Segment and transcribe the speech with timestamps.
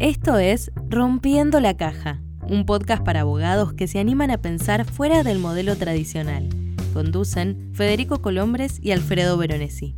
[0.00, 5.24] Esto es Rompiendo la Caja, un podcast para abogados que se animan a pensar fuera
[5.24, 6.48] del modelo tradicional.
[6.94, 9.96] Conducen Federico Colombres y Alfredo Veronesi.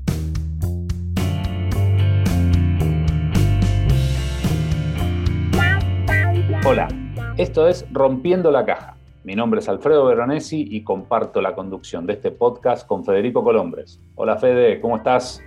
[6.64, 6.88] Hola,
[7.36, 8.96] esto es Rompiendo la Caja.
[9.22, 14.00] Mi nombre es Alfredo Veronesi y comparto la conducción de este podcast con Federico Colombres.
[14.14, 15.42] Hola Fede, ¿cómo estás?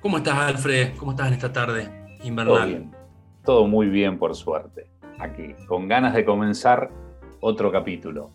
[0.00, 0.96] ¿Cómo estás, Alfred?
[0.96, 2.56] ¿Cómo estás en esta tarde invernal?
[2.56, 3.03] Todo bien,
[3.44, 4.86] todo muy bien por suerte.
[5.18, 6.90] Aquí, con ganas de comenzar
[7.40, 8.30] otro capítulo.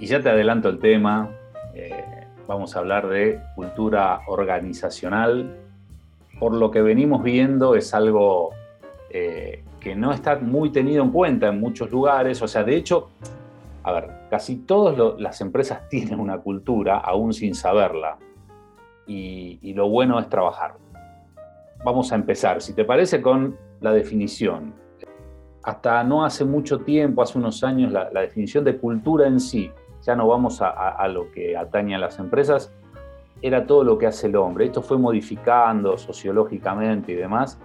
[0.00, 1.30] Y ya te adelanto el tema,
[1.74, 5.58] eh, vamos a hablar de cultura organizacional.
[6.40, 8.50] Por lo que venimos viendo es algo
[9.10, 12.42] eh, que no está muy tenido en cuenta en muchos lugares.
[12.42, 13.10] O sea, de hecho,
[13.84, 18.18] a ver, casi todas las empresas tienen una cultura, aún sin saberla.
[19.06, 20.74] y lo bueno es trabajar
[21.84, 24.74] vamos a empezar, si te parece, con la definición.
[25.62, 29.70] Hasta no hace mucho tiempo, hace unos años, la, definición de cultura en sí,
[30.02, 32.72] ya no vamos a, lo que atañe a las empresas,
[33.40, 34.66] era todo lo que hace el hombre.
[34.66, 37.58] Esto fue modificando sociológicamente y demás.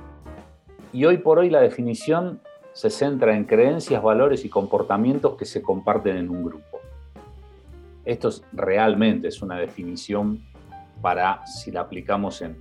[0.93, 2.41] Y hoy por hoy la definición
[2.73, 6.79] se centra en creencias, valores y comportamientos que se comparten en un grupo.
[8.05, 10.43] Esto realmente es una definición
[11.01, 12.55] para, si la aplicamos en,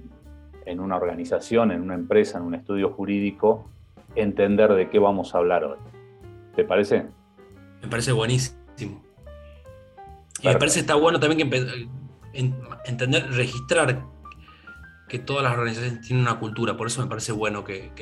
[0.66, 3.70] en una organización, en una empresa, en un estudio jurídico,
[4.14, 5.78] entender de qué vamos a hablar hoy.
[6.54, 7.06] ¿Te parece?
[7.82, 9.02] Me parece buenísimo.
[10.40, 11.88] Y me parece está bueno también que
[12.84, 14.04] entender, registrar
[15.08, 16.76] que todas las organizaciones tienen una cultura.
[16.76, 17.92] Por eso me parece bueno que,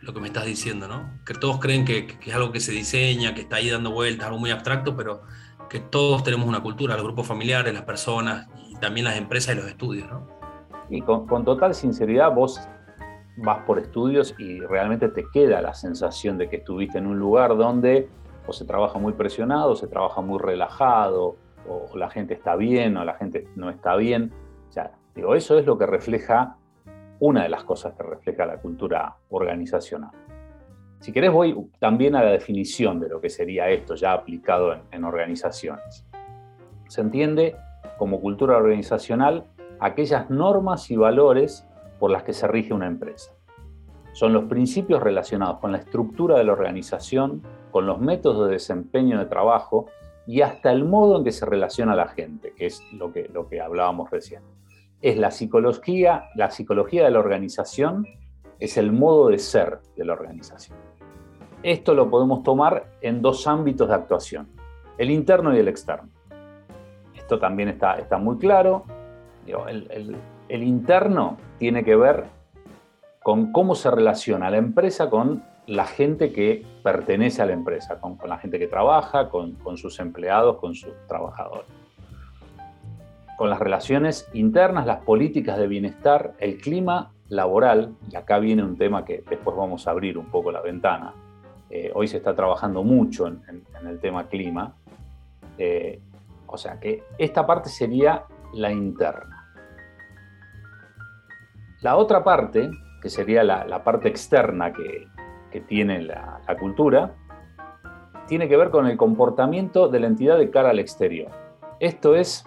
[0.00, 1.18] lo que me estás diciendo, ¿no?
[1.26, 4.26] Que todos creen que, que, es algo que se diseña, que está ahí dando vueltas,
[4.26, 5.22] algo muy abstracto, pero
[5.68, 9.58] que todos tenemos una cultura, los grupos familiares, las personas y también las empresas y
[9.58, 10.33] los estudios, ¿no?
[10.90, 12.60] Y con, total sinceridad vos
[13.38, 17.56] vas por estudios y realmente te queda la sensación de que estuviste en un lugar
[17.56, 18.08] donde
[18.46, 21.36] o se trabaja muy presionado, o se trabaja muy relajado,
[21.66, 24.30] o la gente está bien, o la gente no está bien.
[24.68, 26.56] O sea, digo, eso es lo que refleja,
[27.20, 30.10] una de las cosas que refleja la cultura organizacional.
[31.00, 35.04] Si querés, voy también a la definición de lo que sería esto ya aplicado en
[35.04, 36.06] organizaciones.
[36.88, 37.56] Se entiende
[37.98, 39.44] como cultura organizacional
[39.80, 41.66] aquellas normas y valores
[41.98, 43.32] por las que se rige una empresa.
[44.12, 49.18] Son los principios relacionados con la estructura de la organización, con los métodos de desempeño
[49.18, 49.86] de trabajo
[50.26, 53.48] y hasta el modo en que se relaciona la gente, que es lo que, lo
[53.48, 54.42] que hablábamos recién.
[55.02, 58.06] Es la psicología, la psicología de la organización,
[58.60, 60.78] es el modo de ser de la organización.
[61.62, 64.48] Esto lo podemos tomar en dos ámbitos de actuación,
[64.96, 66.08] el interno y el externo.
[67.14, 68.84] Esto también está, está muy claro
[69.46, 72.24] el, interno tiene que ver
[73.22, 78.18] con cómo se relaciona la empresa con la gente que pertenece a la empresa, con,
[78.26, 81.66] la gente que trabaja, con, sus empleados, con sus trabajadores.
[83.38, 88.76] Con las relaciones internas, las políticas de bienestar, el clima laboral, y acá viene un
[88.76, 91.14] tema que después vamos a abrir un poco la ventana.
[91.70, 93.42] Eh, hoy se está trabajando mucho en,
[93.88, 94.74] el tema clima.
[95.58, 96.00] Eh,
[96.46, 99.33] o sea que esta parte sería la interna.
[101.84, 102.70] La otra parte,
[103.02, 105.06] que sería la, parte externa que,
[105.68, 107.14] tiene la, cultura,
[108.26, 111.30] tiene que ver con el comportamiento de la entidad de cara al exterior.
[111.80, 112.46] Esto es,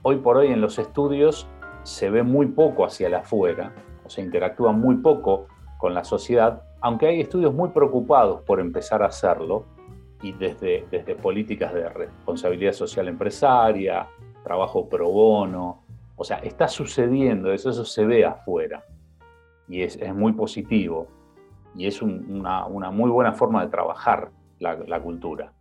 [0.00, 1.46] hoy por hoy en los estudios
[1.82, 3.74] se ve muy poco hacia el afuera,
[4.06, 9.02] o se interactúa muy poco con la sociedad, aunque hay estudios muy preocupados por empezar
[9.02, 9.66] a hacerlo,
[10.22, 14.08] y desde, desde políticas de responsabilidad social empresaria,
[14.42, 15.82] trabajo pro bono,
[16.18, 18.84] o sea, está sucediendo eso, eso se ve afuera
[19.68, 21.06] y es, muy positivo
[21.76, 25.52] y es una, muy buena forma de trabajar la, cultura.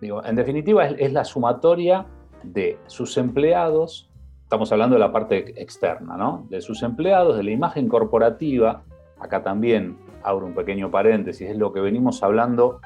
[0.00, 2.06] Digo, en definitiva, es, la sumatoria
[2.42, 4.10] de sus empleados,
[4.42, 6.46] estamos hablando de la parte externa, ¿no?
[6.48, 8.84] De sus empleados, de la imagen corporativa,
[9.20, 12.80] acá también abro un pequeño paréntesis, es lo que venimos hablando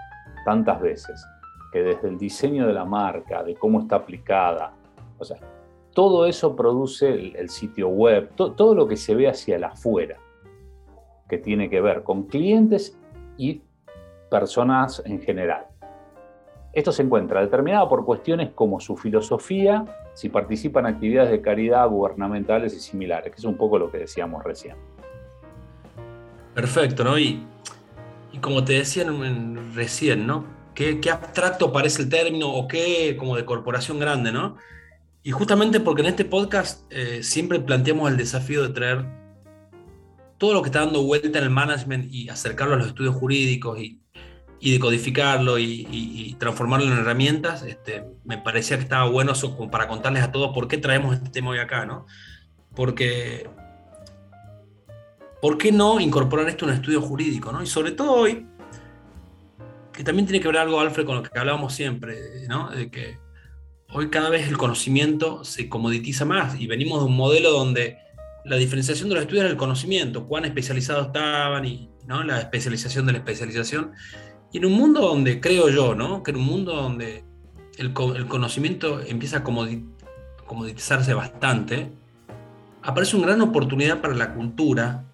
[0.45, 1.25] tantas veces,
[1.73, 4.73] que desde el diseño de la marca, de cómo está aplicada,
[5.19, 5.39] o sea,
[5.99, 10.17] todo eso produce el, sitio web, todo lo que se ve hacia afuera,
[11.29, 12.97] que tiene que ver con clientes
[13.37, 13.62] y
[14.31, 15.67] personas en general.
[16.73, 21.89] Esto se encuentra determinado por cuestiones como su filosofía, si participan en actividades de caridad
[21.89, 24.77] gubernamentales y similares, que es un poco lo que decíamos recién.
[26.55, 27.19] Perfecto, ¿no?
[27.19, 27.45] Y,
[28.41, 30.45] como te decían recién, ¿no?
[30.77, 34.59] ¿Qué, ¿Qué, abstracto parece el término o qué como de corporación grande, ¿no?
[35.23, 39.05] Y justamente porque en este podcast eh, siempre planteamos el desafío de traer
[40.38, 43.79] todo lo que está dando vuelta en el management y acercarlo a los estudios jurídicos
[43.81, 44.00] y,
[44.61, 50.32] decodificarlo y, transformarlo en herramientas, este, me parecía que estaba bueno eso para contarles a
[50.32, 52.06] todos por qué traemos este tema hoy acá, ¿no?
[52.75, 53.49] Porque,
[55.43, 57.62] ¿por qué no incorporar esto en un estudio jurídico, ¿no?
[57.62, 58.47] Y sobre todo hoy,
[59.93, 62.71] que también tiene que ver algo, Alfred, con lo que hablábamos siempre, ¿no?
[62.71, 63.19] De que
[63.93, 67.99] hoy cada vez el conocimiento se comoditiza más y venimos de un modelo donde
[68.44, 72.23] la diferenciación de los estudios era el conocimiento, cuán especializados estaban y ¿no?
[72.23, 73.93] la especialización de la especialización.
[74.52, 76.23] Y en un mundo donde, creo yo, ¿no?
[76.23, 77.25] que en un mundo donde
[77.76, 81.93] el, conocimiento empieza a comoditizarse bastante,
[82.82, 85.05] aparece una gran oportunidad para la cultura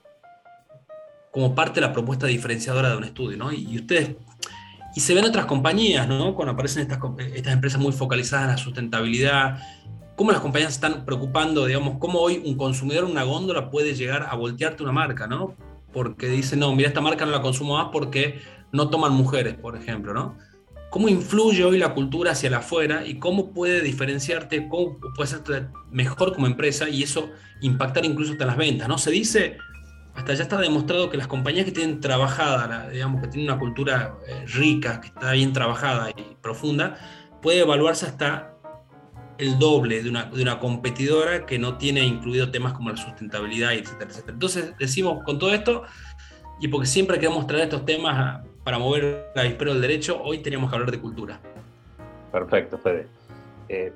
[1.33, 3.37] como parte de la propuesta diferenciadora de un estudio.
[3.37, 3.53] ¿no?
[3.53, 4.17] Y, ustedes,
[4.95, 6.35] y se ven otras compañías, ¿no?
[6.35, 6.99] cuando aparecen estas,
[7.35, 9.59] estas empresas muy focalizadas en la sustentabilidad,
[10.17, 14.37] cómo las compañías están preocupando, digamos, cómo hoy un consumidor una góndola puede llegar a
[14.37, 15.55] voltearte una marca, ¿no?
[15.93, 18.41] Porque dice, no, mira, esta marca no la consumo más porque
[18.73, 20.37] no toman mujeres, por ejemplo, ¿no?
[20.91, 25.71] ¿Cómo influye hoy la cultura hacia la afuera y cómo puede diferenciarte, cómo puede ser
[25.91, 27.31] mejor como empresa y eso
[27.63, 28.97] impactar incluso hasta las ventas, ¿no?
[28.97, 29.59] Se dice,
[30.15, 34.15] hasta ya está demostrado que las compañías que tienen trabajada, digamos, que tienen una cultura
[34.27, 36.97] eh, rica, que está bien trabajada y profunda,
[37.43, 38.55] puede evaluarse hasta
[39.39, 43.73] el doble de una, de una competidora que no tiene incluido temas como la sustentabilidad,
[43.73, 44.33] etcétera, etcétera.
[44.35, 45.83] Entonces decimos con todo esto,
[46.61, 50.71] y porque siempre queremos traer estos temas para mover la dispero del derecho, hoy teníamos
[50.71, 51.41] que hablar de cultura.
[52.31, 53.07] Perfecto, Fede.
[53.69, 53.93] Eh,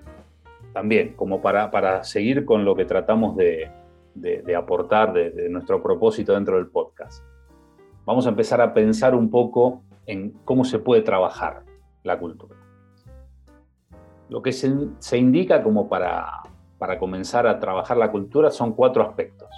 [0.73, 3.71] también, como para, para, seguir con lo que tratamos de,
[4.15, 7.25] de, aportar de, nuestro propósito dentro del podcast,
[8.05, 11.65] vamos a empezar a pensar un poco en cómo se puede trabajar
[12.03, 12.57] la cultura.
[14.29, 16.43] Lo que se, indica como para,
[16.79, 19.49] para comenzar a trabajar la cultura son cuatro aspectos.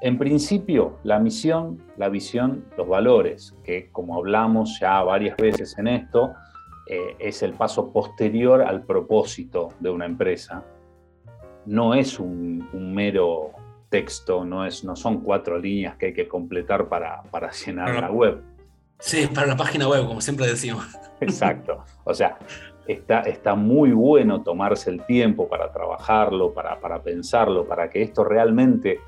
[0.00, 5.88] En principio, la misión, la visión, los valores, que como hablamos ya varias veces en
[5.88, 6.34] esto,
[6.88, 10.64] eh, es el paso posterior al propósito de una empresa.
[11.68, 13.52] No es un, mero
[13.90, 18.10] texto, no, es, no son cuatro líneas que hay que completar para, para llenar la
[18.10, 18.42] web.
[18.98, 20.84] Sí, para la página web, como siempre decimos.
[21.20, 21.84] Exacto.
[22.04, 22.38] O sea,
[22.86, 29.00] está, muy bueno tomarse el tiempo para trabajarlo, para, pensarlo, para que esto realmente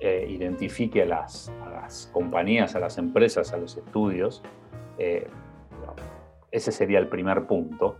[0.00, 4.42] eh, identifique a las, compañías, a las empresas, a los estudios.
[4.98, 5.28] Eh,
[6.50, 7.96] ese sería el primer punto.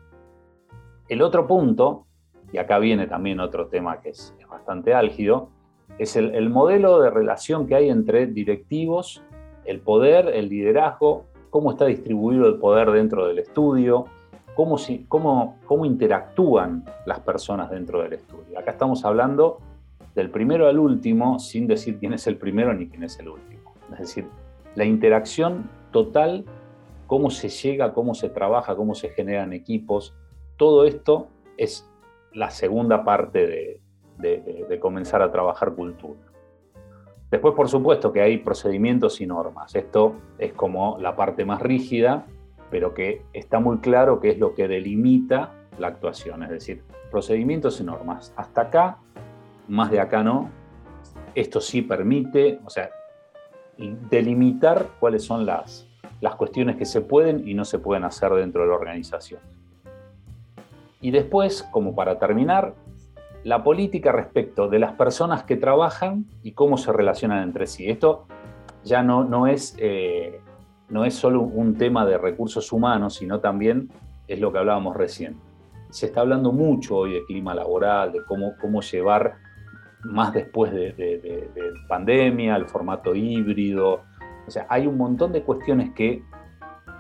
[1.09, 2.06] El otro punto,
[2.53, 5.51] y acá viene también otro tema que es, bastante álgido,
[5.99, 9.23] es el, modelo de relación que hay entre directivos,
[9.65, 14.07] el poder, el liderazgo, cómo está distribuido el poder dentro del estudio,
[14.55, 14.77] cómo,
[15.09, 18.59] cómo, cómo interactúan las personas dentro del estudio.
[18.59, 19.59] Acá estamos hablando
[20.15, 23.75] del primero al último sin decir quién es el primero ni quién es el último.
[23.93, 24.27] Es decir,
[24.75, 26.45] la interacción total,
[27.07, 30.15] cómo se llega, cómo se trabaja, cómo se generan equipos,
[30.57, 31.89] todo esto es
[32.37, 33.81] la segunda parte
[34.19, 36.21] de, comenzar a trabajar cultura.
[37.31, 39.75] Después, por supuesto, que hay procedimientos y normas.
[39.75, 42.27] Esto es como la parte más rígida,
[42.71, 47.81] pero que está muy claro que es lo que delimita la actuación, es decir, procedimientos
[47.81, 48.33] y normas.
[48.37, 48.99] Hasta acá,
[49.67, 50.51] más de acá no.
[51.35, 52.91] Esto sí permite, o sea,
[53.79, 55.89] delimitar cuáles son las,
[56.21, 59.56] las cuestiones que se pueden y no se pueden hacer dentro de la organización.
[61.07, 62.75] Y después, como para terminar,
[63.45, 67.89] la política respecto de las personas que trabajan y cómo se relacionan entre sí.
[67.89, 68.27] Esto
[68.83, 70.41] ya no, no es eh,
[70.89, 73.89] no es solo un tema de recursos humanos, sino también
[74.27, 75.37] es lo que hablábamos recién.
[75.91, 79.35] Se está hablando mucho hoy de clima laboral, de cómo, cómo llevar
[80.03, 81.49] más después de,
[81.87, 84.01] pandemia, el formato híbrido.
[84.45, 86.25] O sea, hay un montón de cuestiones que,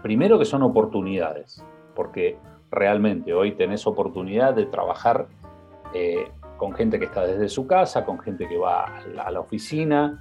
[0.00, 1.60] primero que son oportunidades,
[1.96, 2.38] porque
[2.76, 5.26] realmente hoy tenés oportunidad de trabajar
[5.92, 10.20] eh, con gente que está desde su casa, con gente que va a la oficina,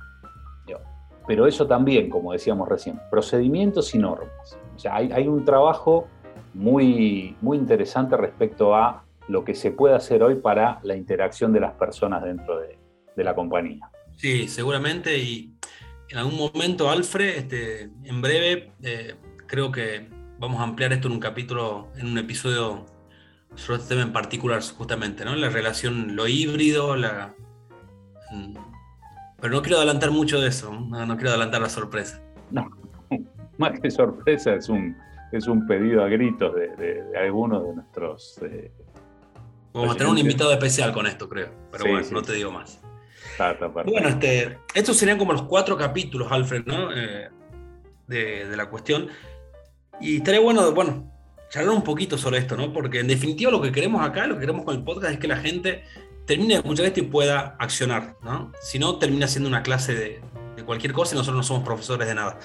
[1.27, 4.57] pero eso también, como decíamos recién, procedimientos y normas.
[4.75, 6.07] O sea, hay, un trabajo
[6.53, 11.61] muy, muy interesante respecto a lo que se puede hacer hoy para la interacción de
[11.61, 12.77] las personas dentro de,
[13.23, 13.89] la compañía.
[14.17, 15.17] Sí, seguramente.
[15.17, 15.53] Y
[16.09, 19.15] en algún momento, Alfred, este, en breve, eh,
[19.47, 22.85] creo que vamos a ampliar esto en un capítulo, en un episodio
[23.55, 25.35] sobre este tema en particular, justamente, ¿no?
[25.35, 27.33] La relación, lo híbrido, la,
[29.41, 32.21] pero no quiero adelantar mucho de eso, no, quiero adelantar la sorpresa.
[32.51, 32.69] No,
[33.57, 34.97] más que sorpresa, es un,
[35.31, 38.39] es un pedido a gritos de, algunos de nuestros...
[39.73, 42.81] Vamos a tener un invitado especial con esto, creo, pero bueno, no te digo más.
[43.85, 46.93] bueno, este, estos serían como los cuatro capítulos, Alfred, ¿no?
[46.93, 47.29] Eh,
[48.07, 49.09] de, de, la cuestión.
[50.01, 51.11] Y estaría bueno, bueno,
[51.49, 52.73] charlar un poquito sobre esto, ¿no?
[52.73, 55.27] Porque en definitiva lo que queremos acá, lo que queremos con el podcast es que
[55.27, 55.83] la gente
[56.25, 58.51] termine de escuchar esto y pueda accionar, ¿no?
[58.61, 60.21] Si no, termina siendo una clase de,
[60.55, 62.39] de cualquier cosa y nosotros no somos profesores de nada.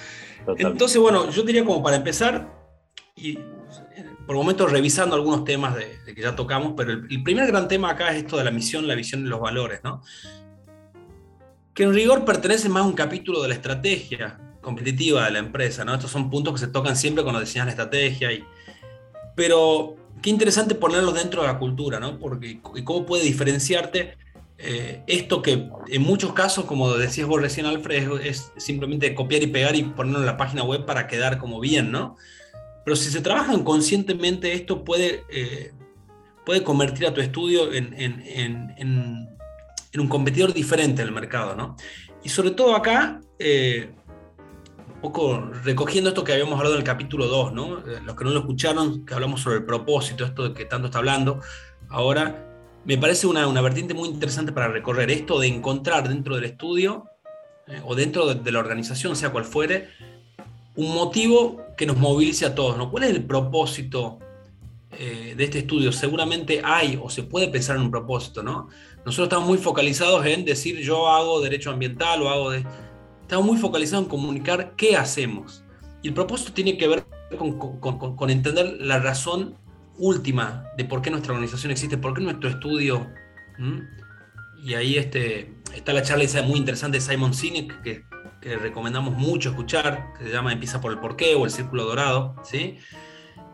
[0.59, 2.61] Entonces, bueno, yo diría como para empezar,
[3.17, 3.39] y
[4.27, 8.11] por momentos revisando algunos temas de, que ya tocamos, pero el, primer gran tema acá
[8.11, 10.03] es esto de la misión, la visión y los valores, ¿no?
[11.75, 15.85] Que en rigor pertenece más a un capítulo de la estrategia competitiva de la empresa,
[15.85, 15.95] ¿no?
[15.95, 18.45] Estos son puntos que se tocan siempre cuando diseñas la estrategia, y,
[19.35, 22.19] pero qué interesante ponerlos dentro de la cultura, ¿no?
[22.19, 24.17] Porque y cómo puede diferenciarte
[24.63, 29.47] eh, esto que en muchos casos, como decías vos recién, Alfred, es, simplemente copiar y
[29.47, 32.17] pegar y ponerlo en la página web para quedar como bien, ¿no?
[32.85, 35.73] Pero si se trabaja inconscientemente, esto puede, eh,
[36.45, 39.29] puede convertir a tu estudio en, en, en,
[39.99, 41.77] un competidor diferente en el mercado, ¿no?
[42.23, 43.91] Y sobre todo acá, eh,
[45.01, 47.83] poco recogiendo esto que habíamos hablado en el capítulo 2, ¿no?
[48.05, 50.99] Los que no lo escucharon, que hablamos sobre el propósito, esto de que tanto está
[50.99, 51.41] hablando,
[51.89, 52.47] ahora
[52.85, 57.07] me parece una, una, vertiente muy interesante para recorrer esto de encontrar dentro del estudio
[57.67, 59.89] eh, o dentro de, la organización, sea cual fuere,
[60.77, 62.89] un motivo que nos movilice a todos.
[62.89, 64.19] ¿Cuál es el propósito
[64.99, 65.93] eh, de este estudio?
[65.93, 68.43] Seguramente hay o se puede pensar en un propósito.
[68.43, 68.69] ¿no?
[69.05, 72.65] Nosotros estamos muy focalizados en decir yo hago derecho ambiental o hago de...
[73.31, 75.63] Estamos muy focalizados en comunicar qué hacemos.
[76.03, 77.07] Y el propósito tiene que ver
[77.39, 79.55] con, entender la razón
[79.99, 83.07] última de por qué nuestra organización existe, por qué nuestro estudio.
[84.65, 88.05] Y ahí este, está la charla esa muy interesante de Simon Sinek, que,
[88.57, 92.35] recomendamos mucho escuchar, que se llama Empieza por el porqué o el círculo dorado.
[92.43, 92.79] ¿sí?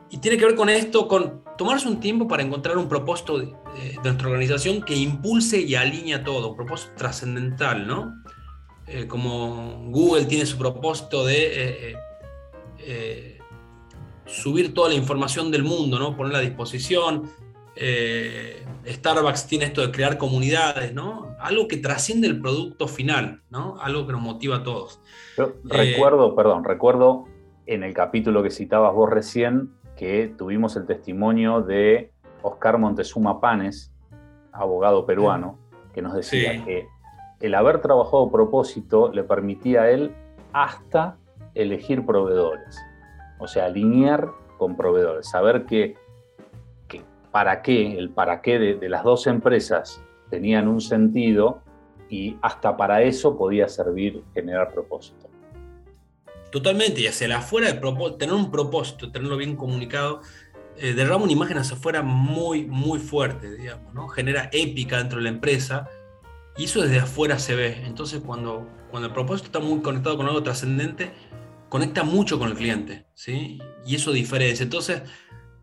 [0.08, 3.52] Y tiene que ver con esto, con tomarse un tiempo para encontrar un propósito de,
[4.02, 8.22] nuestra organización que impulse y alinea todo, un propósito trascendental, ¿no?
[8.88, 11.96] Eh, como Google tiene su propósito de eh,
[12.78, 13.38] eh,
[14.26, 16.16] subir toda la información del mundo, ¿no?
[16.16, 17.30] Ponerla a disposición.
[18.86, 21.36] Starbucks tiene esto de crear comunidades, ¿no?
[21.40, 23.78] Algo que trasciende el producto final, ¿no?
[23.80, 25.00] Algo que nos motiva a todos.
[25.36, 27.24] Yo recuerdo, perdón, recuerdo
[27.66, 32.12] en el capítulo que citabas vos recién que tuvimos el testimonio de
[32.42, 33.92] Oscar Montezuma Panes,
[34.52, 35.58] abogado peruano,
[35.92, 36.86] que nos decía que
[37.40, 40.14] el haber trabajado propósito le permitía a él
[40.52, 41.16] hasta
[41.54, 42.78] elegir proveedores.
[43.38, 45.96] O sea, alinear con proveedores, saber que,
[47.30, 51.60] para qué, el para qué de, las dos empresas tenían un sentido
[52.08, 55.28] y hasta para eso podía servir generar propósito.
[56.50, 57.78] Totalmente, y hacia afuera,
[58.18, 60.22] tener un propósito, tenerlo bien comunicado,
[60.78, 64.08] eh, derrama una imagen hacia afuera muy, muy fuerte, digamos, ¿no?
[64.08, 65.90] Genera épica dentro de la empresa
[66.56, 67.82] y eso desde afuera se ve.
[67.84, 71.12] Entonces, cuando, cuando el propósito está muy conectado con algo trascendente,
[71.68, 73.58] conecta mucho con el cliente, ¿sí?
[73.84, 74.64] Y eso diferencia.
[74.64, 75.02] Entonces,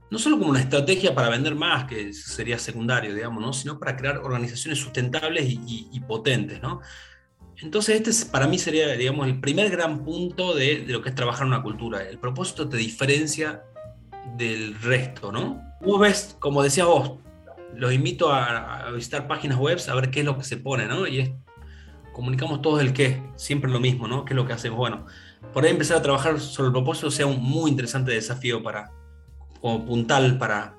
[0.09, 3.53] no solo como una estrategia para vender más, que sería secundario, digamos, ¿no?
[3.53, 6.81] Sino para crear organizaciones sustentables y, potentes, ¿no?
[7.57, 11.47] Entonces, este para mí sería, digamos, el primer gran punto de, lo que es trabajar
[11.47, 12.07] una cultura.
[12.07, 13.63] El propósito te diferencia
[14.37, 15.59] del resto, ¿no?
[15.81, 17.13] Vos ves, como decías vos,
[17.75, 21.07] los invito a, visitar páginas web a ver qué es lo que se pone, ¿no?
[21.07, 21.35] Y
[22.11, 24.25] comunicamos todos el qué, siempre lo mismo, ¿no?
[24.25, 24.77] ¿Qué es lo que hacemos?
[24.77, 25.05] Bueno,
[25.53, 28.91] por ahí empezar a trabajar sobre el propósito sea un muy interesante desafío para,
[29.61, 30.75] como puntal para,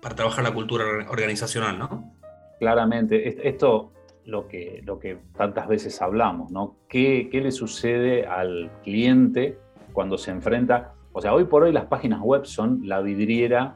[0.00, 2.14] para trabajar la cultura organizacional, ¿no?
[2.58, 3.92] Claramente, esto
[4.24, 6.76] lo que, lo que tantas veces hablamos, ¿no?
[6.88, 9.58] ¿Qué, ¿Qué, le sucede al cliente
[9.92, 10.94] cuando se enfrenta?
[11.12, 13.74] O sea, hoy por hoy las páginas web son la vidriera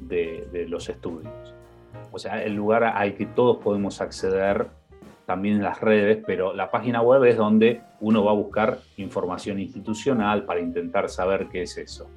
[0.00, 1.54] de, de los estudios.
[2.12, 4.68] O sea, el lugar al que todos podemos acceder
[5.26, 9.60] también en las redes, pero la página web es donde uno va a buscar información
[9.60, 12.08] institucional para intentar saber qué es eso.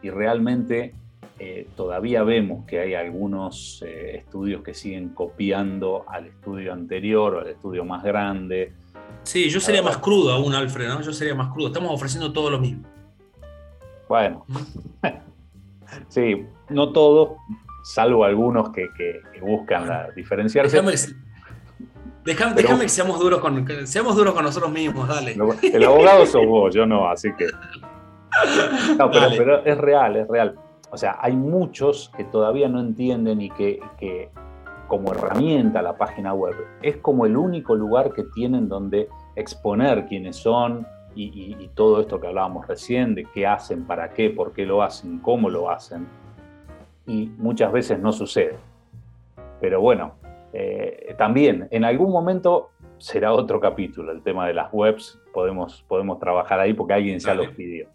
[0.00, 0.94] Y realmente
[1.38, 7.40] eh, todavía vemos que hay algunos eh, estudios que siguen copiando al estudio anterior o
[7.40, 8.72] al estudio más grande.
[9.24, 11.00] Sí, yo sería más crudo aún, Alfred, ¿no?
[11.00, 11.66] Yo sería más crudo.
[11.66, 12.84] Estamos ofreciendo todo lo mismo.
[14.08, 14.46] Bueno,
[16.08, 17.38] sí, no todo,
[17.82, 18.88] salvo algunos que,
[19.40, 20.80] buscan la, diferenciarse.
[22.24, 25.36] Déjame, que seamos duros, con, seamos duros con nosotros mismos, dale.
[25.62, 27.46] El abogado sos vos, yo no, así que.
[28.96, 30.58] No, pero, es real, es real.
[30.90, 34.30] O sea, hay muchos que todavía no entienden y que, que,
[34.88, 40.36] como herramienta la página web es como el único lugar que tienen donde exponer quiénes
[40.36, 44.64] son y, y todo esto que hablábamos recién, de qué hacen, para qué, por qué
[44.64, 46.06] lo hacen, cómo lo hacen.
[47.06, 48.56] Y muchas veces no sucede.
[49.60, 50.14] Pero bueno,
[50.52, 56.18] eh, también en algún momento será otro capítulo, el tema de las webs, podemos, podemos
[56.18, 57.88] trabajar ahí porque alguien ya lo pidió.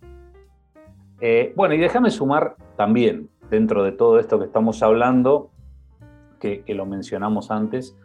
[1.21, 5.49] Eh, bueno, y déjame sumar también, dentro de todo esto que estamos hablando,
[6.39, 7.95] que, lo mencionamos antes,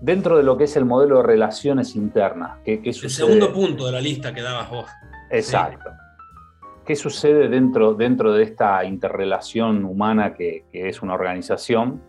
[0.00, 2.58] dentro de lo que es el modelo de relaciones internas.
[2.64, 4.90] Que, el segundo punto de la lista que dabas vos.
[5.30, 5.90] Exacto.
[6.84, 12.02] ¿Qué sucede dentro, dentro de esta interrelación humana que, es una organización?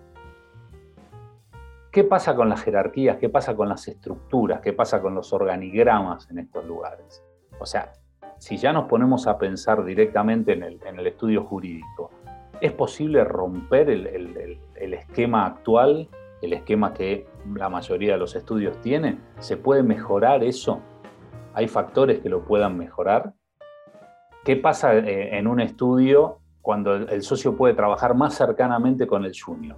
[1.94, 3.16] ¿Qué pasa con las jerarquías?
[3.16, 4.60] ¿Qué pasa con las estructuras?
[4.60, 7.24] ¿Qué pasa con los organigramas en estos lugares?
[7.58, 7.94] O sea,
[8.38, 12.12] si ya nos ponemos a pensar directamente en el, estudio jurídico,
[12.60, 14.60] ¿es posible romper el,
[14.94, 16.10] esquema actual,
[16.42, 19.20] el esquema que la mayoría de los estudios tiene?
[19.40, 20.82] ¿Se puede mejorar eso?
[21.54, 23.32] ¿Hay factores que lo puedan mejorar?
[24.46, 29.34] ¿Qué pasa eh, en un estudio cuando el socio puede trabajar más cercanamente con el
[29.38, 29.78] junior?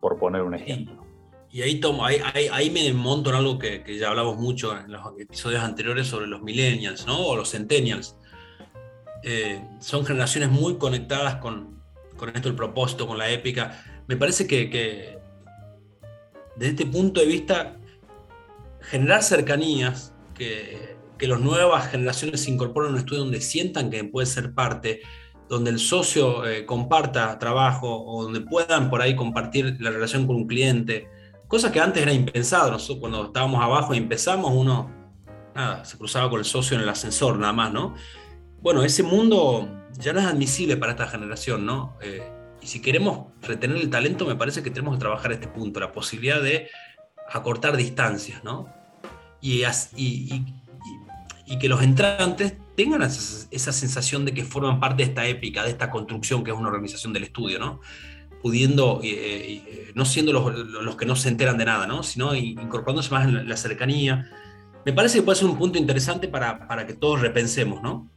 [0.00, 1.02] Por poner un ejemplo.
[1.50, 2.18] Y ahí, tomo, ahí,
[2.52, 6.26] ahí, me monto en algo que, que, ya hablamos mucho en los episodios anteriores sobre
[6.26, 7.26] los millennials, ¿no?
[7.26, 8.16] O los centennials.
[9.22, 11.82] Eh, son generaciones muy conectadas con,
[12.18, 13.82] con, esto, el propósito, con la épica.
[14.08, 15.18] Me parece que, que,
[16.56, 17.76] desde este punto de vista,
[18.80, 20.91] generar cercanías, que,
[21.22, 25.02] que las nuevas generaciones se incorporen a un estudio donde sientan que puede ser parte,
[25.48, 30.34] donde el socio eh, comparta trabajo o donde puedan por ahí compartir la relación con
[30.34, 31.08] un cliente
[31.52, 32.70] Cosa que antes era impensado.
[32.70, 34.90] Nosotros cuando estábamos abajo y empezamos, uno
[35.54, 37.94] nada, se cruzaba con el socio en el ascensor, nada más, ¿no?
[38.62, 41.98] Bueno, ese mundo ya no es admisible para esta generación, ¿no?
[42.00, 42.26] Eh,
[42.62, 45.92] y si queremos retener el talento, me parece que tenemos que trabajar este punto, la
[45.92, 46.70] posibilidad de
[47.30, 48.72] acortar distancias, ¿no?
[49.42, 49.64] Y,
[49.94, 50.61] y, y,
[51.58, 55.90] que los entrantes tengan esa, sensación de que forman parte de esta épica, de esta
[55.90, 57.80] construcción que es una organización del estudio, ¿no?
[58.40, 62.02] pudiendo, eh, eh, no siendo los, que no se enteran de nada, ¿no?
[62.02, 64.28] sino incorporándose más en la, cercanía.
[64.84, 68.10] Me parece que puede ser un punto interesante para, para que todos repensemos, ¿no?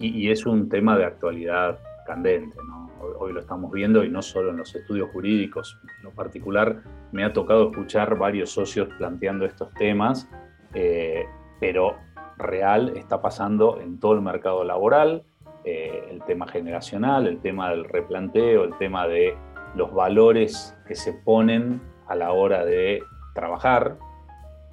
[0.00, 2.90] Y, es un tema de actualidad candente, ¿no?
[3.18, 5.78] Hoy, lo estamos viendo y no solo en los estudios jurídicos.
[5.98, 10.26] En lo particular, me ha tocado escuchar varios socios planteando estos temas,
[10.74, 11.26] eh,
[11.60, 11.98] pero
[12.40, 15.22] real está pasando en todo el mercado laboral,
[15.62, 19.36] el tema generacional, el tema del replanteo, el tema de
[19.74, 23.02] los valores que se ponen a la hora de
[23.34, 23.98] trabajar.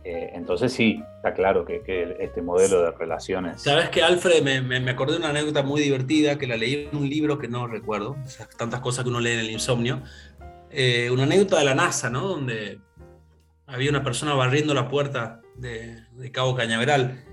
[0.04, 1.82] Eh, entonces sí, está claro que,
[2.20, 3.62] este modelo de relaciones...
[3.62, 6.98] Sabes que Alfred, me, me, acordé de una anécdota muy divertida que la leí en
[6.98, 8.16] un libro que no recuerdo,
[8.58, 10.02] tantas cosas que uno lee en el insomnio,
[10.70, 12.28] eh, una anécdota de la NASA, ¿no?
[12.28, 12.80] Donde
[13.66, 17.24] había una persona barriendo la puerta de, Cabo Cañaveral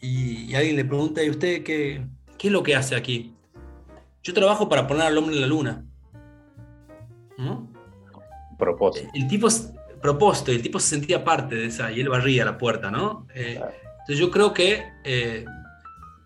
[0.00, 2.04] y, alguien le pregunta, ¿y usted qué,
[2.36, 3.34] qué es lo que hace aquí?
[4.22, 5.84] Yo trabajo para poner al hombre en la luna.
[8.58, 9.08] Propósito.
[9.14, 9.48] El tipo,
[10.02, 13.26] propósito, el tipo se sentía parte de esa, y él barría la puerta, ¿no?
[13.34, 13.60] Eh,
[14.00, 15.44] entonces yo creo que, eh,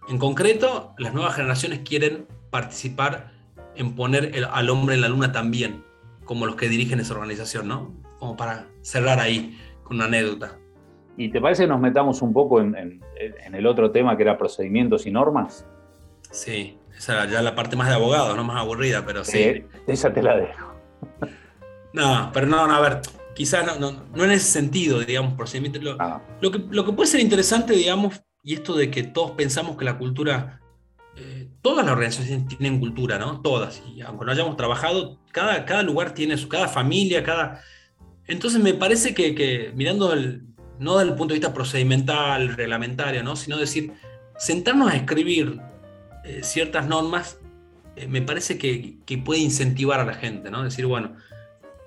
[0.08, 3.32] en concreto, las nuevas generaciones quieren participar
[3.74, 5.84] en poner al hombre en la luna también,
[6.24, 7.94] como los que dirigen esa organización, ¿no?
[8.18, 10.58] Como para cerrar ahí con una anécdota.
[11.16, 13.02] ¿Y te parece que nos metamos un poco en,
[13.52, 15.66] el otro tema que era procedimientos y normas?
[16.30, 19.38] Sí, esa era ya la parte más de abogado, no más aburrida, pero sí.
[19.38, 20.72] Eh, esa te la dejo.
[21.94, 23.02] No, pero no, no, a ver,
[23.34, 25.78] quizás no, no, en ese sentido, digamos, procedimiento.
[25.78, 26.22] Lo, ah.
[26.40, 29.84] lo, que, lo que puede ser interesante, digamos, y esto de que todos pensamos que
[29.84, 30.62] la cultura,
[31.16, 33.42] eh, todas las organizaciones tienen cultura, ¿no?
[33.42, 37.60] Todas, y aunque no hayamos trabajado, cada, cada lugar tiene su, cada familia, cada...
[38.26, 40.46] Entonces me parece que, que mirando el,
[40.82, 43.36] no desde el punto de vista procedimental, reglamentario, ¿no?
[43.36, 43.92] Sino decir,
[44.36, 45.60] sentarnos a escribir
[46.24, 47.38] eh, ciertas normas
[47.96, 50.62] eh, me parece que, puede incentivar a la gente, ¿no?
[50.64, 51.14] Decir, bueno,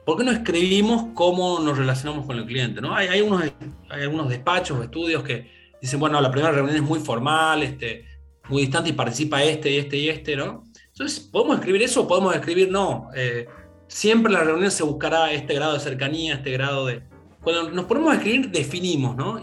[0.05, 2.79] ¿por qué no escribimos cómo nos relacionamos con el cliente?
[2.79, 2.95] ¿no?
[2.95, 3.41] Hay, hay, unos,
[3.89, 5.49] hay algunos despachos o estudios que
[5.81, 8.05] dicen, bueno, la primera reunión es muy formal, este,
[8.49, 10.63] muy distante y participa este y este y este, ¿no?
[10.89, 13.09] Entonces, ¿podemos escribir eso o podemos escribir no?
[13.15, 13.47] Eh,
[13.87, 17.01] siempre en la reunión se buscará este grado de cercanía, este grado de...
[17.45, 19.39] Cuando nos ponemos a escribir, definimos, ¿no?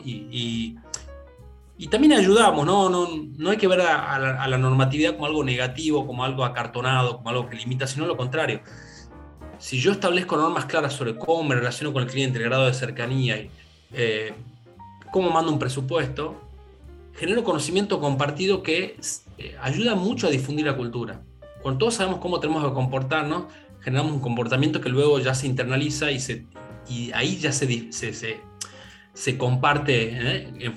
[1.82, 2.88] y también ayudamos, ¿no?
[2.88, 7.30] No, no hay que ver a, la, normatividad como algo negativo, como algo acartonado, como
[7.30, 8.60] algo que limita, sino lo contrario.
[9.58, 12.74] Si yo establezco normas claras sobre cómo me relaciono con el cliente, el grado de
[12.74, 13.50] cercanía, y,
[13.94, 14.32] eh,
[15.10, 16.40] cómo mando un presupuesto,
[17.14, 18.96] genero conocimiento compartido que
[19.38, 21.22] eh, ayuda mucho a difundir la cultura.
[21.62, 23.46] Cuando todos sabemos cómo tenemos que comportarnos,
[23.80, 26.46] generamos un comportamiento que luego ya se internaliza y, se,
[26.88, 28.40] y ahí ya se, se,
[29.12, 30.74] se, comparte ¿eh?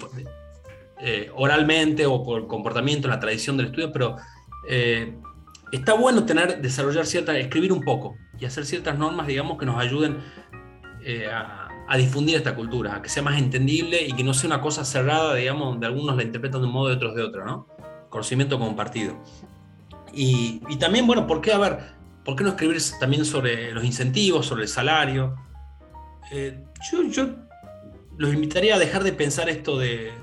[1.01, 4.15] Eh, oralmente o por comportamiento en la tradición del estudio, pero
[4.67, 5.15] eh,
[5.71, 9.77] está bueno tener, desarrollar ciertas, escribir un poco y hacer ciertas normas, digamos, que nos
[9.77, 10.17] ayuden
[11.31, 14.83] a, difundir esta cultura, a que sea más entendible y que no sea una cosa
[14.83, 17.67] cerrada, digamos, donde algunos la interpretan de un modo y otros de otro, ¿no?
[18.09, 19.21] Conocimiento compartido.
[20.15, 21.51] Y, también, bueno, ¿por qué,
[22.23, 25.35] por qué no escribir también sobre los incentivos, sobre el salario?
[26.31, 27.27] Eh, yo,
[28.17, 30.13] los invitaría a dejar de pensar esto de,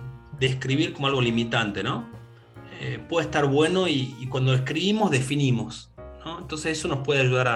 [0.41, 2.11] escribir como algo limitante, ¿no?
[2.81, 5.93] Eh, puede estar bueno y, cuando escribimos definimos.
[6.41, 7.47] Entonces eso nos puede ayudar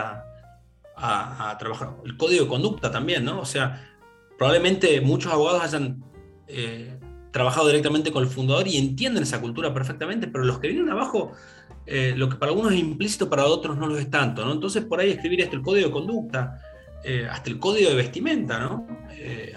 [0.97, 1.97] a, trabajar.
[2.05, 3.41] El código de conducta también, ¿no?
[3.41, 3.91] O sea,
[4.39, 6.05] probablemente muchos abogados hayan
[6.47, 6.99] eh,
[7.33, 11.33] trabajado directamente con el fundador y entienden esa cultura perfectamente, pero los que vienen abajo,
[11.87, 14.53] lo que para algunos es implícito, para otros no lo es tanto, ¿no?
[14.53, 16.61] Entonces por ahí escribir esto, el código de conducta,
[17.09, 18.85] eh, hasta el código de vestimenta, ¿no?
[19.13, 19.55] Eh,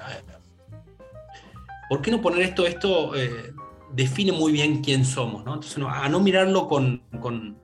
[1.90, 2.68] ¿Por qué no poner esto?
[2.68, 3.54] Esto eh,
[3.92, 5.56] define muy bien quién somos, ¿no?
[5.56, 7.58] Entonces, a no mirarlo con, con,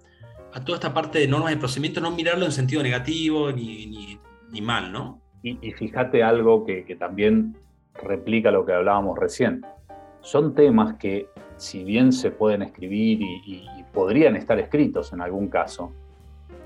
[0.54, 4.18] a toda esta parte de normas y procedimientos, no mirarlo en sentido negativo ni,
[4.52, 5.22] ni, mal, ¿no?
[5.44, 7.56] Y, fíjate algo que, que, también
[7.94, 9.64] replica lo que hablábamos recién.
[10.22, 15.94] Son temas que, si bien se pueden escribir y podrían estar escritos en algún caso,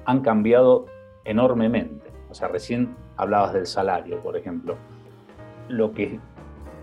[0.05, 0.85] han cambiado
[1.25, 2.09] enormemente.
[2.29, 4.75] O sea, recién hablabas del salario, por ejemplo.
[5.67, 6.19] Lo que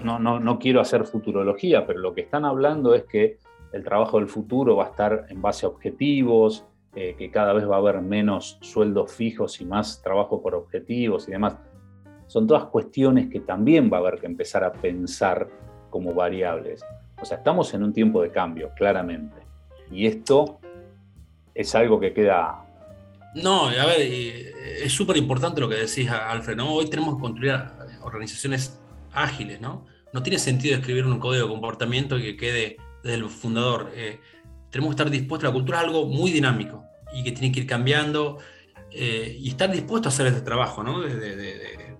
[0.04, 3.38] no, no, no, quiero hacer futurología, pero lo que están hablando es que
[3.72, 7.68] el trabajo del futuro va a estar en base a objetivos, eh, que cada vez
[7.68, 11.56] va a haber menos sueldos fijos y más trabajo por objetivos y demás
[12.26, 15.48] son todas cuestiones que también va a haber que empezar a pensar
[15.90, 16.84] como variables.
[17.20, 19.36] O sea, estamos en un tiempo de cambio, claramente.
[19.90, 20.58] Y esto
[21.54, 22.65] es algo que queda...
[23.36, 26.72] No, a ver, es súper importante lo que decís, Alfred, ¿no?
[26.72, 27.54] Hoy tenemos que construir
[28.02, 28.78] organizaciones
[29.12, 29.86] ágiles, ¿no?
[30.14, 33.92] No tiene sentido escribir un código de comportamiento que quede desde el fundador.
[33.94, 34.20] Eh,
[34.70, 37.66] tenemos que estar dispuestos, la cultura es algo muy dinámico y que tiene que ir
[37.66, 38.38] cambiando
[38.90, 41.00] eh, y estar dispuestos a hacer este trabajo, ¿no?
[41.00, 41.94] De,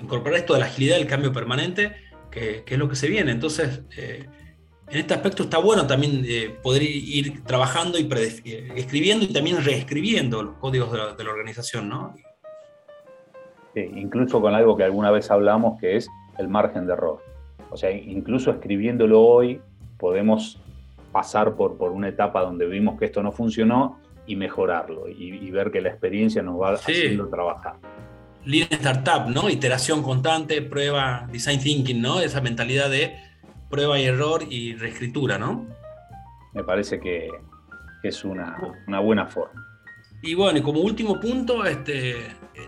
[0.00, 1.96] incorporar esto de la agilidad del cambio permanente,
[2.30, 3.32] que, es lo que se viene.
[3.32, 4.26] Entonces, eh,
[4.90, 8.08] en este aspecto está bueno también eh, poder ir trabajando y
[8.76, 12.14] escribiendo y también reescribiendo los códigos de la, de la organización, ¿no?
[13.74, 17.22] Sí, incluso con algo que alguna vez hablamos, que es el margen de error.
[17.70, 19.60] O sea, incluso escribiéndolo hoy,
[19.98, 20.58] podemos
[21.12, 25.50] pasar por, por una etapa donde vimos que esto no funcionó y mejorarlo y, y
[25.50, 26.92] ver que la experiencia nos va sí.
[26.92, 27.74] haciendo trabajar.
[28.44, 29.50] Lean Startup, ¿no?
[29.50, 32.20] Iteración constante, prueba, design thinking, ¿no?
[32.20, 33.27] Esa mentalidad de
[33.70, 35.66] prueba y error y reescritura, ¿no?
[36.54, 37.30] Me parece que,
[38.02, 39.64] es una, una, buena forma.
[40.22, 42.16] Y bueno, y como último punto, este,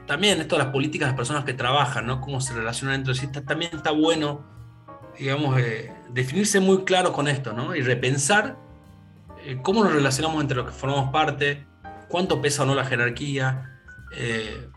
[0.07, 2.21] también esto de las políticas de las personas que trabajan, ¿no?
[2.21, 4.45] Cómo se relacionan entre sí, también está bueno,
[5.19, 7.75] digamos, eh, definirse muy claro con esto, ¿no?
[7.75, 8.57] Y repensar
[9.45, 11.67] eh, cómo nos relacionamos entre los que formamos parte,
[12.09, 13.81] cuánto pesa o no la jerarquía,
[14.17, 14.69] eh,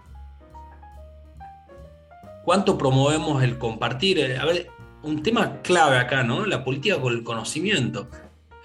[2.46, 4.20] cuánto promovemos el compartir.
[4.20, 4.70] Eh, a ver,
[5.04, 6.46] un tema clave acá, ¿no?
[6.46, 8.10] La política con el conocimiento.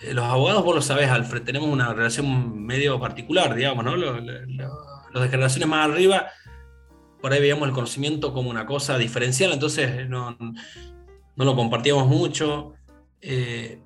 [0.01, 3.97] Eh, los abogados, vos lo sabés, Alfred, tenemos una relación medio particular, digamos, ¿no?
[3.97, 4.73] Los, los,
[5.13, 6.29] los de generaciones más arriba,
[7.21, 12.75] por ahí veíamos el conocimiento como una cosa diferencial, entonces no, no lo compartíamos mucho.
[13.21, 13.81] Eh,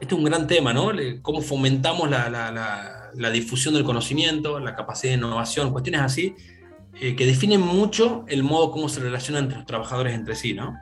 [0.00, 0.92] este es un gran tema, ¿no?
[1.22, 6.34] Cómo fomentamos la, la, difusión del conocimiento, la capacidad de innovación, cuestiones así,
[7.00, 10.74] eh, que definen mucho el modo como se relacionan entre los trabajadores entre sí, ¿no?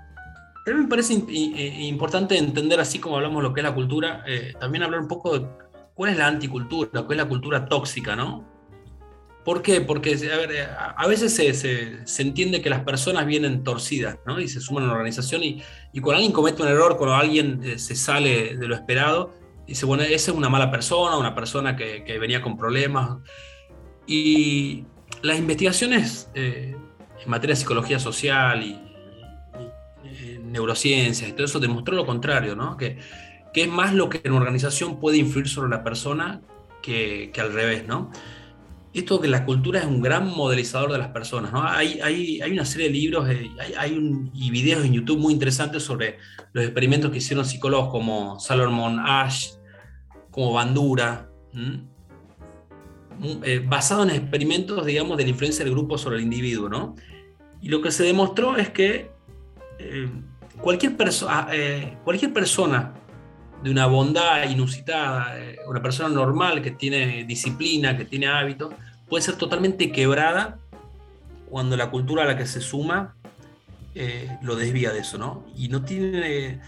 [0.68, 4.82] Pero me parece importante entender, así como hablamos lo que es la cultura, eh, también
[4.82, 5.46] hablar un poco de
[5.94, 8.46] cuál es la anticultura, cuál es la cultura tóxica, ¿no?
[9.46, 9.80] ¿Por qué?
[9.80, 14.18] Porque a, ver, eh, a veces se, se, se, entiende que las personas vienen torcidas,
[14.26, 14.38] ¿no?
[14.38, 15.62] Y se suman a una organización y,
[15.94, 19.32] y cuando alguien comete un error, cuando alguien eh, se sale de lo esperado,
[19.66, 23.20] dice, bueno, esa es una mala persona, una persona que, que venía con problemas.
[24.06, 24.84] Y
[25.22, 26.76] las investigaciones eh,
[27.24, 28.87] en materia de psicología social y,
[30.48, 32.76] neurociencias y todo eso demostró lo contrario, ¿no?
[32.76, 32.98] Que,
[33.52, 36.40] que, es más lo que en organización puede influir sobre la persona
[36.82, 38.10] que, que, al revés, ¿no?
[38.94, 41.62] Esto que la cultura es un gran modelizador de las personas, ¿no?
[41.62, 45.32] Hay, hay, hay una serie de libros eh, hay, hay y videos en YouTube muy
[45.32, 46.18] interesantes sobre
[46.52, 49.50] los experimentos que hicieron psicólogos como Salomon Ash,
[50.30, 51.28] como Bandura,
[53.42, 56.94] eh, basado en experimentos, digamos, de la influencia del grupo sobre el individuo, ¿no?
[57.60, 59.10] Y lo que se demostró es que
[59.80, 60.08] eh,
[60.60, 62.94] cualquier, perso ah, eh, cualquier persona
[63.62, 68.72] de una bondad inusitada, eh, una persona normal que tiene disciplina, que tiene hábitos,
[69.08, 70.58] puede ser totalmente quebrada
[71.48, 73.14] cuando la cultura a la que se suma
[73.94, 75.44] eh, lo desvía de eso, ¿no?
[75.56, 76.60] Y no tiene,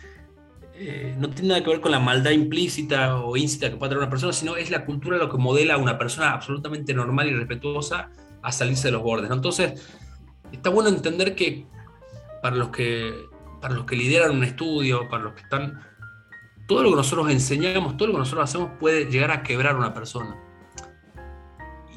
[0.74, 4.03] eh, no tiene nada que ver con la maldad implícita o íncita que puede tener
[4.03, 7.35] una persona, sino es la cultura lo que modela a una persona absolutamente normal y
[7.35, 8.11] respetuosa
[8.42, 9.37] a salirse de los bordes, ¿no?
[9.37, 9.81] Entonces,
[10.50, 11.66] está bueno entender que
[12.42, 13.30] para los que
[13.61, 15.81] para los que lideran un estudio, para los que están,
[16.66, 19.79] todo lo que nosotros enseñamos, todo lo que nosotros hacemos puede llegar a quebrar a
[19.79, 20.37] una persona.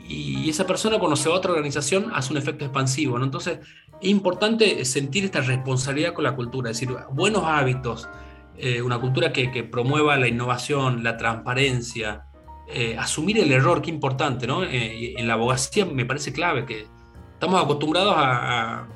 [0.05, 3.21] Y esa persona cuando se va a otra organización hace un efecto expansivo.
[3.21, 3.59] Entonces
[4.01, 8.09] es importante sentir esta responsabilidad con la cultura, es decir, buenos hábitos,
[8.57, 12.25] eh, una cultura que, promueva la innovación, la transparencia,
[12.67, 14.63] eh, asumir el error, qué importante, ¿no?
[14.63, 16.87] Eh, en la abogacía me parece clave que
[17.33, 18.87] estamos acostumbrados a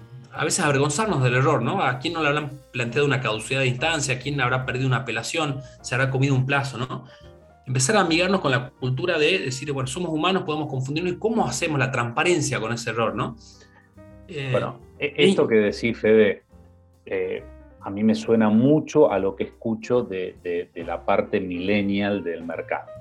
[0.43, 1.81] veces avergonzarnos del error, ¿no?
[1.81, 4.15] ¿A quién no le habrán planteado una caducidad de instancia?
[4.15, 5.61] ¿A quién habrá perdido una apelación?
[5.81, 7.05] ¿Se habrá comido un plazo, ¿no?
[7.65, 11.45] Empezar a amigarnos con la cultura de decir, bueno, somos humanos, podemos confundirnos y cómo
[11.45, 13.35] hacemos la transparencia con ese error, ¿no?
[14.27, 16.43] Eh, bueno, e-, esto que decís, Fede,
[17.05, 17.43] eh,
[17.81, 22.91] a mí me suena mucho a lo que escucho de, la parte millennial del mercado.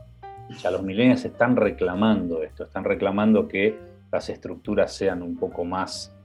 [0.63, 3.77] Ya los millennials están reclamando esto, están reclamando que
[4.13, 6.16] las estructuras sean un poco más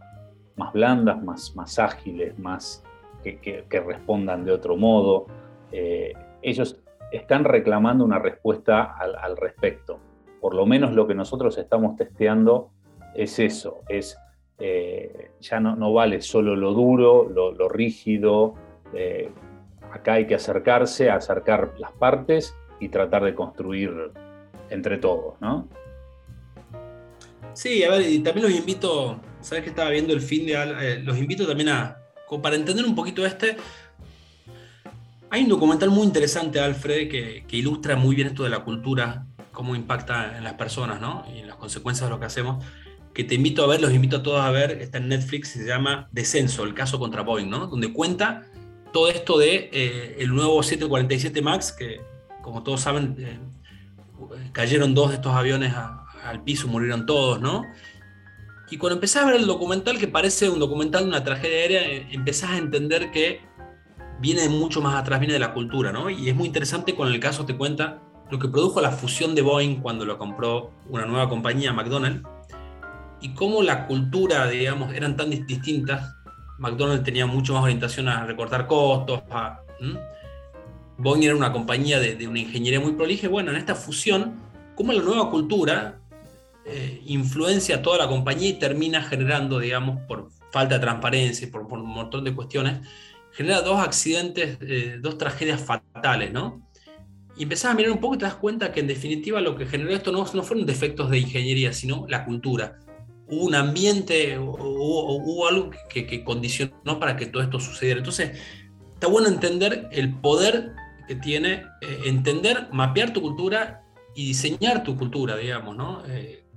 [0.55, 2.83] más blandas, más, más ágiles, más
[3.23, 5.27] que, respondan de otro modo.
[5.71, 6.79] Eh, ellos
[7.11, 9.99] están reclamando una respuesta al, respecto.
[10.39, 12.71] Por lo menos lo que nosotros estamos testeando
[13.13, 14.17] es eso, es
[14.57, 18.55] eh, ya no, no, vale solo lo duro, lo, rígido,
[18.93, 19.29] eh,
[19.91, 24.11] acá hay que acercarse, acercar las partes y tratar de construir
[24.69, 25.67] entre todos, ¿no?
[27.53, 30.53] Sí, a ver, y también los invito, sabes que estaba viendo el fin de...
[30.53, 31.97] Eh, los invito también a,
[32.41, 33.57] para entender un poquito este,
[35.33, 39.75] hay un documental muy interesante, Alfred, que, ilustra muy bien esto de la cultura, cómo
[39.75, 41.23] impacta en las personas, ¿no?
[41.33, 42.63] Y en las consecuencias de lo que hacemos,
[43.13, 45.65] que te invito a ver, los invito a todos a ver, está en Netflix, se
[45.65, 47.67] llama Descenso, el caso contra Boeing, ¿no?
[47.67, 48.45] Donde cuenta
[48.91, 52.01] todo esto de eh, el nuevo 747 MAX, que
[52.41, 53.39] como todos saben, eh,
[54.51, 55.73] cayeron dos de estos aviones
[56.31, 57.65] al piso, murieron todos, ¿no?
[58.71, 61.81] Y cuando empezás a ver el documental, que parece un documental de una tragedia aérea,
[61.83, 63.41] eh, empezás a entender que
[64.21, 66.09] viene mucho más atrás, viene de la cultura, ¿no?
[66.09, 69.41] Y es muy interesante con el caso te cuenta lo que produjo la fusión de
[69.41, 72.23] Boeing cuando lo compró una nueva compañía, McDonnell,
[73.19, 76.15] y cómo la cultura, digamos, eran tan distintas.
[76.57, 79.21] McDonnell tenía mucho más orientación a recortar costos,
[80.97, 83.27] Boeing era una compañía de, de, una ingeniería muy prolija.
[83.27, 84.35] Bueno, en esta fusión,
[84.75, 86.00] cómo la nueva cultura
[86.65, 91.79] eh, influencia toda la compañía y termina generando, digamos, por falta de transparencia, por, por
[91.79, 92.87] un montón de cuestiones,
[93.31, 96.67] genera dos accidentes, eh, dos tragedias fatales, ¿no?
[97.37, 99.65] Y empezás a mirar un poco y te das cuenta que en definitiva lo que
[99.65, 102.77] generó esto no, no fueron defectos de ingeniería, sino la cultura.
[103.27, 107.99] Hubo un ambiente, hubo, algo que, condicionó para que todo esto sucediera.
[107.99, 108.37] Entonces,
[108.93, 110.73] está bueno entender el poder
[111.07, 116.03] que tiene, eh, entender, mapear tu cultura y diseñar tu cultura, digamos, ¿no?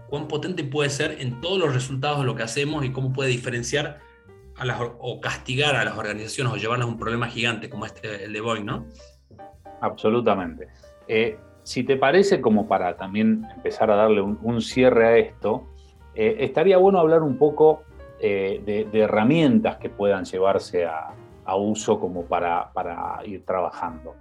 [0.09, 3.31] Cuán potente puede ser en todos los resultados de lo que hacemos y cómo puede
[3.31, 4.01] diferenciar
[4.57, 8.25] a las, o castigar a las organizaciones o llevarlas a un problema gigante como este,
[8.25, 8.87] el de Boeing, ¿no?
[9.81, 10.69] Absolutamente.
[11.09, 15.67] Eh, si te parece, como para también empezar a darle un, cierre a esto,
[16.15, 17.83] eh, estaría bueno hablar un poco
[18.21, 21.15] eh, de, herramientas que puedan llevarse a,
[21.57, 24.15] uso como para, para ir trabajando.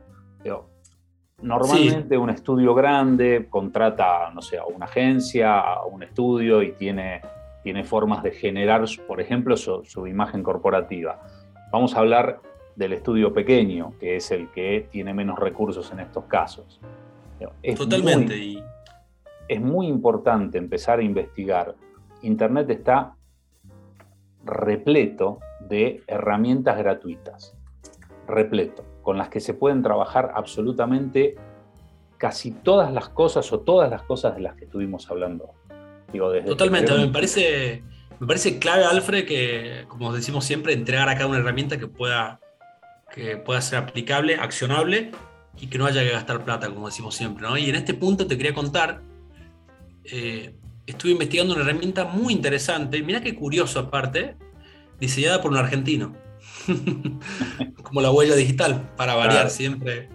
[1.43, 7.21] Normalmente un estudio grande contrata, no sé, a una agencia, a un estudio y tiene,
[7.63, 11.21] tiene formas de generar, por ejemplo, su, imagen corporativa.
[11.69, 12.39] Vamos a hablar
[12.77, 16.79] del estudio pequeño, que es el que tiene menos recursos en estos casos.
[17.75, 18.63] Totalmente.
[19.49, 21.75] es muy importante empezar a investigar.
[22.21, 23.15] Internet está
[24.45, 27.53] repleto de herramientas gratuitas.
[28.27, 31.35] Repleto con las que se pueden trabajar absolutamente
[32.17, 35.51] casi todas las cosas o todas las cosas de las que estuvimos hablando.
[36.45, 37.83] Totalmente, me parece,
[38.19, 42.39] me parece clave, Alfred, que, como decimos siempre, entregar acá una herramienta que pueda,
[43.13, 45.11] que pueda ser aplicable, accionable
[45.59, 47.47] y que no haya que gastar plata, como decimos siempre.
[47.59, 49.01] Y en este punto te quería contar,
[50.05, 54.37] eh, estuve investigando una herramienta muy interesante, mira qué curioso aparte,
[54.99, 56.15] diseñada por un argentino.
[57.83, 60.09] como la huella digital, para variar siempre.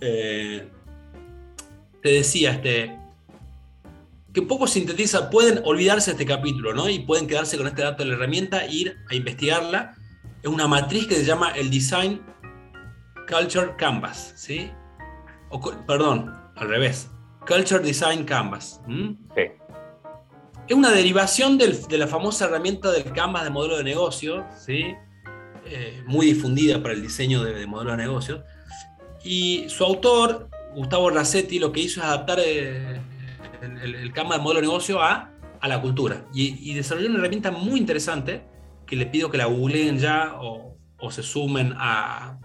[0.00, 0.68] Eh,
[2.02, 2.98] te decía, este,
[4.32, 6.90] que un poco sintetiza, pueden olvidarse de este capítulo, ¿no?
[6.90, 9.94] Y pueden quedarse con este dato de la herramienta e ir a investigarla.
[10.42, 12.20] Es una matriz que se llama el Design
[13.26, 14.70] Culture Canvas, ¿sí?
[15.86, 17.10] perdón, al revés.
[17.46, 18.80] Culture Design Canvas.
[20.68, 24.94] Es una derivación de la famosa herramienta del Canvas de modelo de negocio, ¿sí?
[25.68, 28.40] Eh, muy difundida para el diseño de, modelos de negocios.
[29.24, 33.00] Y su autor, Gustavo Rassetti, lo que hizo es adaptar eh,
[33.62, 36.24] el, el, de modelo de negocio a, a la cultura.
[36.32, 38.44] Y, desarrolló una herramienta muy interesante
[38.86, 40.76] que le pido que la googleen ya o,
[41.10, 42.38] se sumen a,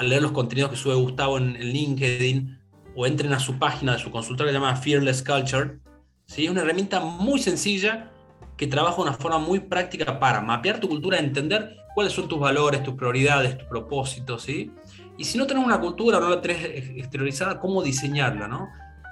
[0.00, 2.58] leer los contenidos que sube Gustavo en, LinkedIn
[2.94, 5.78] o entren a su página de su consultorio llamada Fearless Culture.
[6.26, 6.44] ¿sí?
[6.44, 8.10] Es una herramienta muy sencilla
[8.58, 12.82] que trabaja una forma muy práctica para mapear tu cultura, entender cuáles son tus valores,
[12.82, 14.72] tus prioridades, tus propósitos, ¿sí?
[15.16, 18.68] Y si no tenés una cultura no la tenés exteriorizada, ¿cómo diseñarla, no?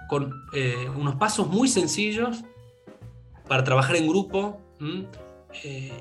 [0.08, 2.42] Con eh, unos pasos muy sencillos
[3.48, 4.60] para trabajar en grupo,
[5.62, 5.92] eh,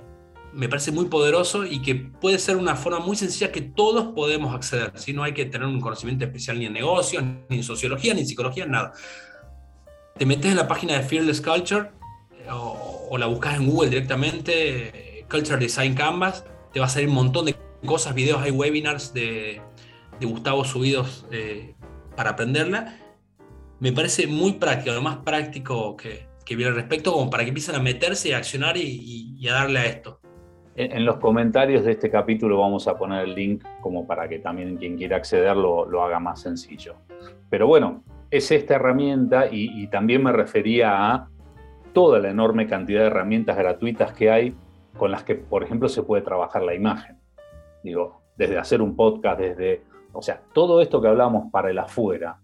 [0.52, 4.56] me parece muy poderoso y que puede ser una forma muy sencilla que todos podemos
[4.56, 4.92] acceder.
[4.96, 8.22] Si no hay que tener un conocimiento especial ni en negocios, ni en sociología, ni
[8.22, 8.94] en psicología, nada.
[10.18, 11.92] Te metes en la página de Fearless Culture
[12.52, 17.46] o, la buscas en Google directamente, Culture Design Canvas, te va a salir un montón
[17.46, 17.56] de
[17.86, 19.62] cosas, videos, hay webinars de,
[20.22, 21.76] Gustavo subidos eh,
[22.16, 22.98] para aprenderla.
[23.80, 27.50] Me parece muy práctico, lo más práctico que, que viene al respecto, como para que
[27.50, 30.20] empiecen a meterse y a accionar y, a darle a esto.
[30.76, 34.78] En, los comentarios de este capítulo vamos a poner el link como para que también
[34.78, 36.96] quien quiera acceder lo, haga más sencillo.
[37.50, 41.30] Pero bueno, es esta herramienta y, también me refería a
[41.96, 44.54] toda la enorme cantidad de herramientas gratuitas que hay
[44.98, 47.18] con las que, por ejemplo, se puede trabajar la imagen.
[47.84, 49.82] Digo, desde hacer un podcast, desde,
[50.12, 52.38] o sea, todo esto que hablamos para el afuera,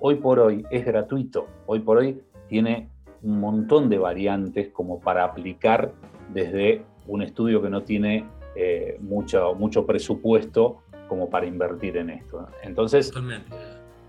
[0.00, 2.90] hoy por hoy es gratuito, hoy por hoy tiene
[3.22, 5.92] un montón de variantes como para aplicar
[6.34, 12.48] desde un estudio que no tiene eh, mucho, mucho presupuesto como para invertir en esto.
[12.64, 13.12] Entonces,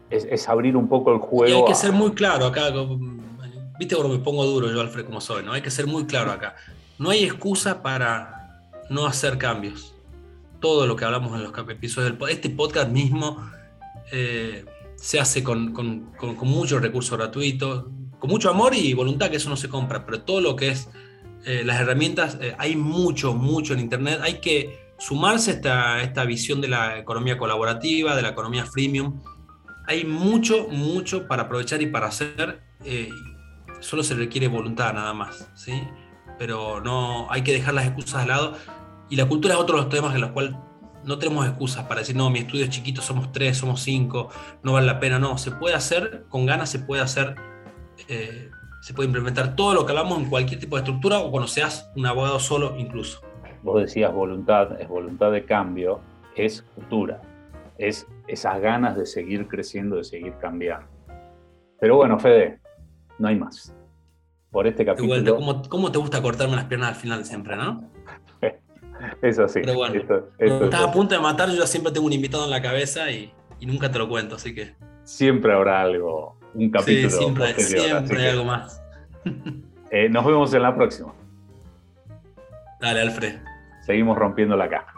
[0.09, 1.53] es, abrir un poco el juego.
[1.53, 2.71] Y hay que ser muy claro acá.
[3.79, 5.53] Viste cómo me pongo duro yo, Alfred, como soy, ¿no?
[5.53, 6.55] Hay que ser muy claro acá.
[6.97, 9.93] No hay excusa para no hacer cambios.
[10.59, 13.49] Todo lo que hablamos en los episodios del podcast, este podcast mismo
[14.11, 17.85] eh, se hace con, con, con, con muchos recursos gratuitos,
[18.19, 20.89] con mucho amor y voluntad, que eso no se compra, pero todo lo que es
[21.47, 24.19] eh, las herramientas, eh, hay mucho, mucho en Internet.
[24.21, 29.21] Hay que sumarse a esta, esta visión de la economía colaborativa, de la economía freemium.
[29.85, 32.61] Hay mucho, mucho para aprovechar y para hacer.
[32.83, 33.09] Eh,
[33.79, 35.83] solo se requiere voluntad nada más, ¿sí?
[36.37, 38.53] Pero no, hay que dejar las excusas de lado.
[39.09, 40.53] Y la cultura es otro de los temas en los cuales
[41.03, 44.29] no tenemos excusas para decir, no, mi estudio es chiquito, somos tres, somos cinco,
[44.63, 45.19] no vale la pena.
[45.19, 47.35] No, se puede hacer, con ganas se puede hacer
[48.07, 51.47] eh, se puede implementar todo lo que hablamos en cualquier tipo de estructura o cuando
[51.47, 53.21] seas un abogado solo incluso.
[53.63, 55.99] Vos decías voluntad, es voluntad de cambio,
[56.35, 57.21] es cultura,
[57.77, 60.87] es esas ganas de seguir creciendo, de seguir cambiando.
[61.79, 62.59] Pero bueno, Fede,
[63.19, 63.73] no hay más.
[64.51, 65.39] Por este capítulo...
[65.69, 67.89] ¿cómo, te gusta cortarme las piernas al final siempre, no?
[69.21, 69.59] Eso sí.
[69.61, 70.01] Pero bueno,
[70.39, 73.65] estás a punto de matar, yo siempre tengo un invitado en la cabeza y, y
[73.65, 74.73] nunca te lo cuento, así que...
[75.03, 77.09] Siempre habrá algo, un capítulo.
[77.09, 78.81] Sí, siempre, siempre hay algo más.
[79.89, 81.13] Eh, nos vemos en la próxima.
[82.81, 83.37] Dale, Alfred.
[83.85, 84.93] Seguimos rompiendo la caja.